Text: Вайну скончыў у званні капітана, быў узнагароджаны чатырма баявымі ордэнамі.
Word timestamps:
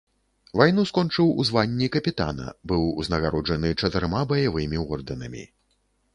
Вайну 0.59 0.85
скончыў 0.91 1.27
у 1.43 1.45
званні 1.49 1.89
капітана, 1.97 2.47
быў 2.73 2.89
узнагароджаны 3.05 3.73
чатырма 3.81 4.21
баявымі 4.35 4.77
ордэнамі. 4.99 5.47